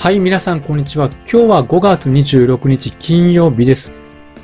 [0.00, 1.10] はい、皆さんこんにちは。
[1.30, 3.92] 今日は5月26日金曜日です。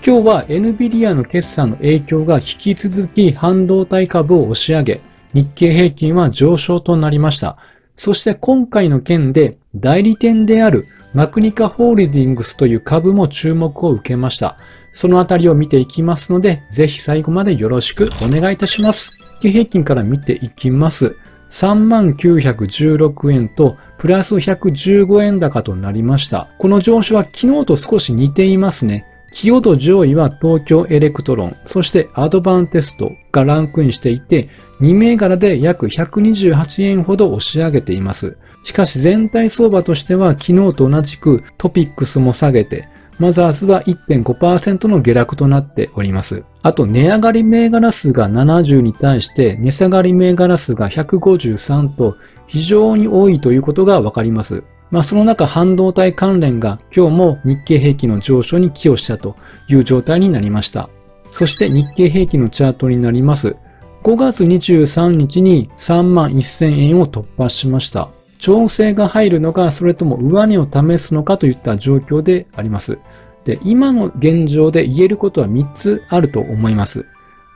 [0.07, 5.01] 今日は NVIDIA の決算の影響が引き続き半導体株を押し上げ、
[5.33, 7.57] 日経平均は上昇となりました。
[7.97, 14.59] そして今回の件で代理店であるマクニカホールディングスという株も注目を受けました。
[14.93, 19.17] そのあたりを見ていきますので、ぜひ最後までよろしくお願いいたします。
[19.41, 21.17] 日経平均から見ていきます。
[21.51, 26.49] 3916円とプラス115円高となりました。
[26.59, 29.07] この上昇は昨日と少し似ていますね。
[29.33, 34.49] 寄与度上位は東京エレクトロン、そしてアドバンテストがランクインしていて、
[34.81, 38.37] 2銘柄で約128円ほど押し上げています。
[38.63, 46.45] しかし全体相場としては昨日と同じくトピックスも下げて、マザーズは1.5%の下落となっております。
[46.63, 52.17] あと、値上がり銘柄数が70に対して、値下がり銘柄数が153と
[52.47, 54.65] 非常に多いということがわかります。
[54.91, 59.35] まあ、その中、半導体関連が今日も日経平均の上昇に寄与したと
[59.69, 60.89] いう状態になりました。
[61.33, 63.57] そして日経平均のチャートになります。
[64.03, 68.11] 5月23日に3万1000円を突破しました。
[68.47, 73.01] 調整が入るのか、それとも上値を試すのかといった状況であります。
[73.45, 77.07] で、今の現状で言えることは3つあると思います。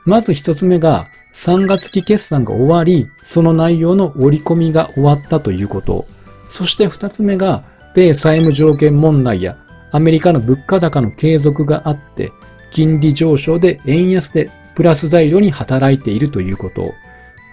[0.03, 6.07] まず1つ目が、3月期決算が終わり、その内容の織り込みが終わったということ。
[6.49, 7.63] そして2つ目が、
[7.95, 9.55] 米債務条件問題や
[9.93, 12.33] アメリカの物価高の継続があって、
[12.69, 16.91] 金利上昇で円安でプラス材料に働いているということ。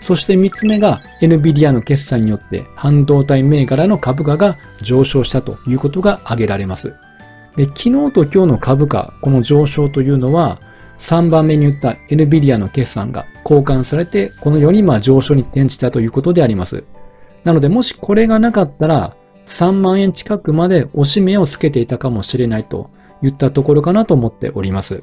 [0.00, 6.94] そして3つ目が NVIDIA の決算によって半導体銘柄の株価が上昇したということが挙げられます。
[7.56, 10.60] で昨日と今日の株価、この上昇というのは
[10.98, 16.84] 3番目に言った NVIDIA の決算が交換されてこのようにま上昇に転じたということであります。
[17.44, 22.90] なのでもしこれがなかったら3万円近くまで押し目をつけていたかもしれないと
[23.22, 25.02] いったところかなと思っております。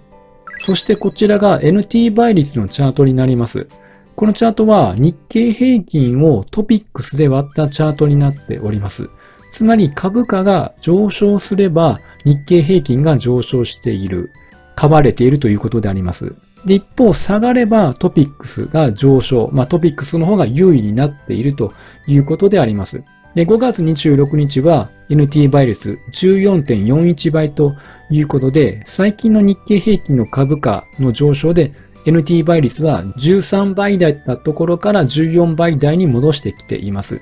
[0.59, 3.68] そしてこちらが NT 倍率のチャートになります。
[4.16, 9.09] このチャートは日経平均をトピックスで割ったチャートになっております。
[9.52, 14.31] つまり株価が上昇すれば日経平均が上昇している、
[14.75, 16.34] 買われているということであります。
[16.66, 21.74] で、一方下がればトピックスが上昇、まあトピックスの方が優位になっていると
[22.08, 23.04] いうことであります。
[23.34, 27.75] で、5月26日は NT 倍率14.41倍と
[28.09, 31.74] いうことで、最近の日経平均の株価の上昇で
[32.06, 37.22] NT 倍率は13倍台だったところから14倍台に戻してきています。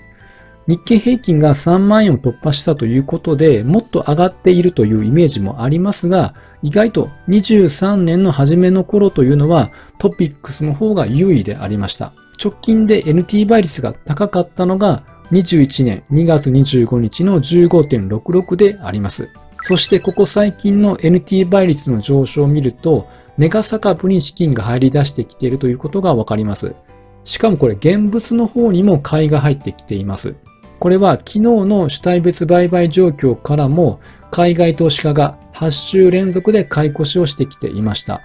[0.65, 12.13] 日経平均が3万円を突破したということで、もっと上がっているというイメージもありますが、意外と23年の初めの頃というのはトピックスの方が優位でありました。
[12.41, 19.29] 直近で NT 倍率が高かったのが21年2月25日の15.66であります。
[19.63, 23.07] そしてここ最近の NT 倍率の上昇を見ると、
[23.37, 26.75] ネガサ株に資金が入り出してきているということがわかります。
[27.23, 30.35] しかもこれ現物の方にも買いが入ってきています。
[30.79, 33.99] これは昨日の主体別売買状況からも
[34.31, 38.21] 海外投資家が8週連続で買い越しをしてきていました。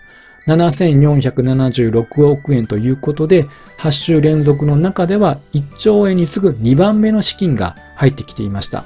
[0.48, 3.46] 7476億円ということで、
[3.78, 8.84] 8週連続の中では1兆円に次ぐ2番目の資金が入ってきていました。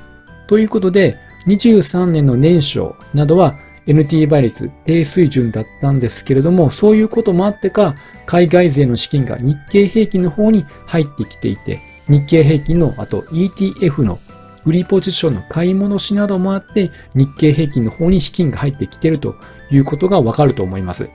[0.48, 1.16] ということで、
[1.46, 3.54] 23年の年初などは
[3.86, 14.20] NT 倍率低水準だったんですけれども、そういうこともあってか、海外勢の資金が日経平均の方に入ってきていて、日経平均の、あと ETF の
[14.64, 19.34] 売りポジションの買い戻しなどもあって、日経平均の方に資金が入ってきていると
[19.70, 21.10] いうことがわかると思います。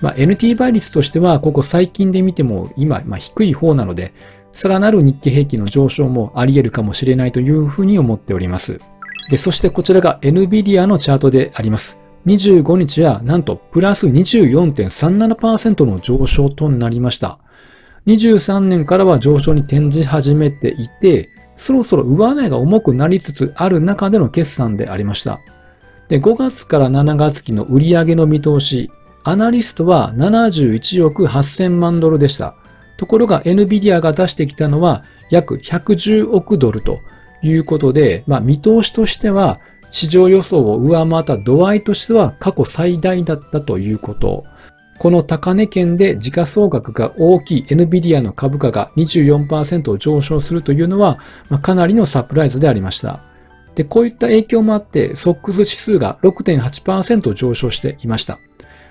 [0.00, 4.14] まあ、NT 倍率としては、ここ最近で見ても今、まあ、低い方なので、
[4.54, 8.80] さらなる日経平均の上昇もあり得るかもしれないというふうに思っております。
[9.36, 11.98] そしてこちらが NVIDIA のチャートであります。
[12.26, 17.38] 25日はなんとプラス24.37%の上昇となりました。
[18.06, 25.40] 23年からは上昇に転じ始めていて、そろそろ上値が重くなりつつある中での決算でありました。
[26.08, 28.90] で、5月から7月期の売上の見通し、
[29.24, 32.56] アナリストは71億8000万ドルでした。
[32.96, 37.00] ところが NVIDIA が出してきたのは約110億ドルと
[37.42, 39.60] いうことで、まあ見通しとしては
[39.90, 44.44] 市場予想を上回った度合いとしては過去最大だったということ。
[44.98, 51.18] この高値圏で時価総額が大きい NVIDIA の株価が24%上昇するというのは、
[51.48, 53.20] まあ、かなりのサプライズでありました。
[53.74, 58.38] で、こういった影響もあって、ソックス指数が6.8%上昇していました。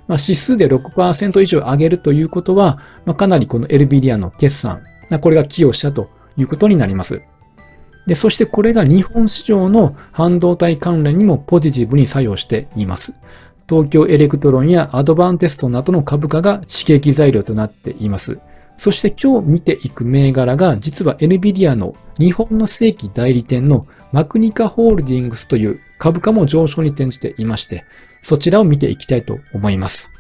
[0.07, 4.83] まあ、指数で6%以上上げるということは、まあ、かなりこの NVIDIA の決算、
[5.21, 7.21] これが寄与したということになります。
[8.11, 13.13] で、そしてこれが日本市場の半導体関連にもポジティブに作用しています。
[13.69, 18.41] 東京エレクトロンやアドバンテストなどの株価が刺激材料となっています。
[18.75, 27.85] そして今日見ていく銘柄が実は NVIDIA の日本の正規代理店のマクニカホールディングスという株価も上昇に転じていまして、
[28.21, 30.11] そちらを見ていきたいと思います。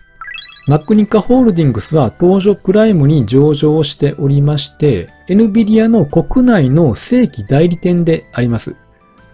[0.67, 8.75] マクニカホールディングスは東証プライムに上場しておりまして、NVIDIA の国内の正規代理店であります。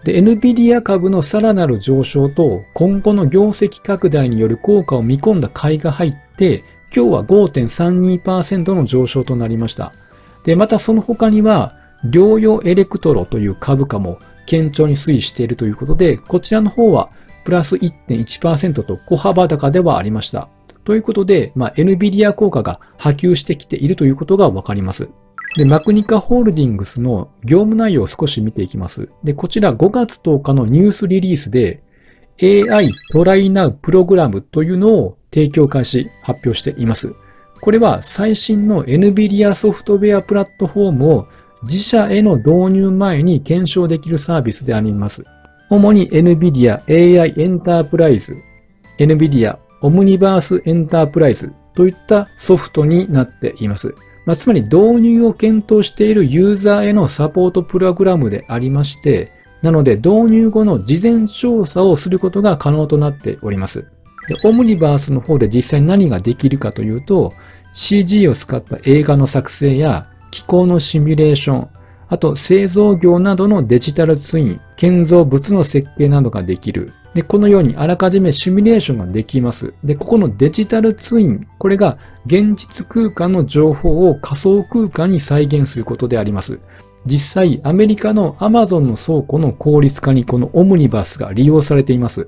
[0.04, 6.64] NVIDIA 株のさらなる上昇と今後の業績拡大による効果を見込んだ買いが入って、
[6.94, 9.92] 今日は5.32%の上昇となりました。
[10.44, 11.76] で、またその他には、
[12.06, 17.10] 療養エレクトロという株価も堅調に推移しているということで、こちらの方は
[17.44, 20.48] プラス1.1%と小幅高ではありました。
[20.88, 25.10] ということで、まあ、NVIDIA 効果が波及してきているということがわかります。
[25.58, 29.10] で、マクニカホールディングスの業務内容を少し見ていきます。
[29.22, 31.82] で、こちら5月10日のニュースリリースで
[32.42, 37.12] AI トライナウプログラムというのを提供開始発表しています。
[37.60, 41.28] これは最新の NVIDIA ソフトウェアプラットフォームを
[41.64, 45.22] 自社への導入前に検証できるサービスであります。
[45.68, 46.80] 主に NVIDIA
[47.20, 48.34] AI エンタープライズ、
[48.98, 53.94] NVIDIA オムニバースエンタープライズといったソフトになっています。
[54.26, 59.32] まあ、つまり導入を検討しているユーザーへのサポートプログラムでありまして、
[59.62, 63.86] なので導入後の事前調査をすることが可能となっております。
[64.28, 67.32] でオムニバースの方で実際何ができるかというと、
[67.72, 71.68] CG を使った映画の作成や気候のシミュレーション、
[72.10, 76.92] あと製造業などのデジタルツイン、建造物の設計などができる。
[77.14, 79.74] で、このようにあらかじめシミュレーションができます。
[79.84, 86.58] で、ここのデジタルツイン、これが現実空間の情報を仮想空間に再現することであります。
[87.04, 92.26] 実際、アメリカの Amazon の倉庫の効率化にこのオムニバスが利用されています。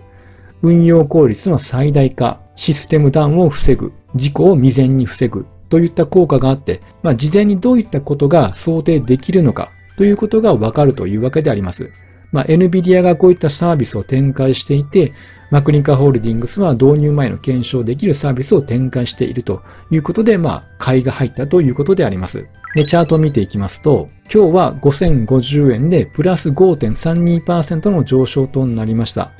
[0.63, 11.91] 運用効率の最大化、システムダウンを防ぐ、事故を未然に防ぐといった効果があって、まあ、事前にどういったことが想定できるのかということがわかるというわけであります。
[12.33, 15.13] まあ、NVIDIA がこういったサービスを展開していて、
[15.51, 22.47] マクニカホールディングスは導入前の検証できるサービスを展開しているということで、まあ、買いが入ったということであります。
[22.75, 29.33] で、チャートを見ていきますと、今日は5050円でプラス5.32%の上昇となりました。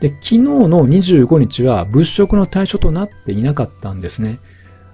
[0.00, 4.38] で、昨日の25日は物色の対象となっていなかったんですね。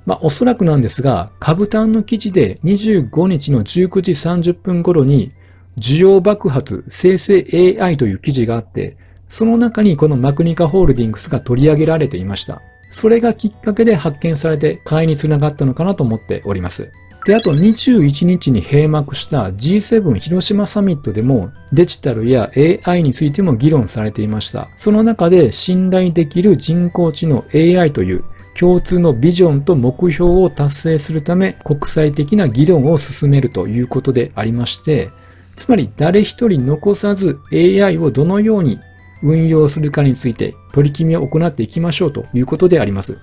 [0.06, 5.32] まあ、おそらくなんですが、株単の記事で25日の19時30分頃に
[5.79, 8.97] 需要爆発生成 AI という記事があって、
[9.29, 12.61] その中にこのマクニカホールディングスが取り上げられていました。
[12.91, 16.91] それがきっかけで発見されて買いにつながったのかなと思っております。
[17.25, 22.50] で、あと21日に閉幕した G7 広島サミットでもデジタルや
[22.85, 24.69] AI についても議論されていました。
[24.76, 28.25] その中で信頼できる人工知能 AI という
[28.61, 35.11] 共通のビジョンと目標を達成するため国際的な議論を進めるということでありまして、
[35.57, 38.79] つまり誰一人残さず AI をどのように
[39.23, 43.19] 運用するかについて取り決めを行っていきましょうということであります。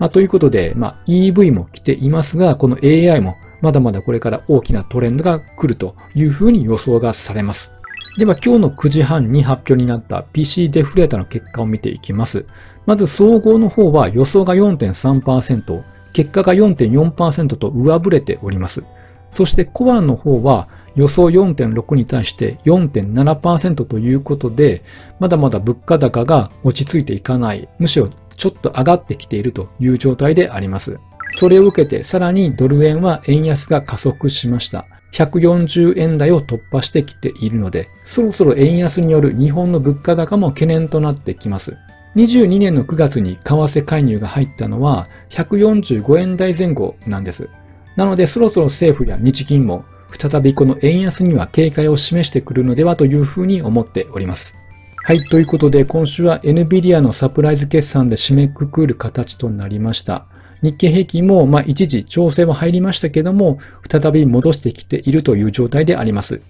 [0.00, 7.75] まあ、ということで、まあ、EV も来ていますが、この AI もまだまだこれから大きなトレンドが来るというふうに予想がされます。
[8.16, 12.46] では今日の9時半に発表になった PC デフレータの結果を見ていきます。
[12.86, 18.84] まず総合の方は予想が4.3%、結果が4.4%と上振れております。
[19.30, 24.82] そしてコアの方は予想4.6に対して4.7%ということで、
[25.20, 30.98] まだまだ物価高が落ち着いていかない、むしろちょっと上がってきているという状態であります。
[31.32, 34.86] それを受けてさらにドル円は円安が加速しました。
[35.16, 41.78] 140円台を突破してきているので、そろそろ円安による日本の物価高も懸念となってきます。
[42.16, 47.48] 22年の9月に為替介入が入ったのは145円台前後なんです。
[47.96, 54.58] なのでそろそろ政府や日銀も再びこの円安には警戒を示してくるのではというふうに思っております。
[55.02, 55.24] はい。
[55.24, 60.26] ということで、今週は NVIDIA のサプライズ決算で締めくくる形となりました。
[60.62, 63.58] 日経平均も、まあ、一時調整は入りましたけども、
[63.88, 66.40] 再び戻してきているという状態であります。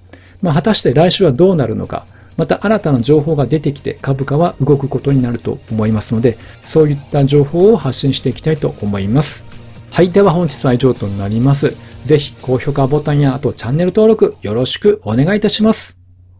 [0.42, 9.44] まあ、果たして来週はどうなるのか、また新たな情報が出てきて株価は動くことになると思いますので、そういった情報を発信していきたいと思います。
[9.90, 10.10] はい。
[10.10, 11.75] では本日は以上となります。
[12.04, 15.95] ぜひ高評価ボタンやあとチャンネル登録よろしくお願いいたします。